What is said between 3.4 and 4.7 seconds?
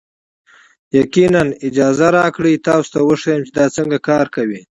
چې دا څنګه کار کوي.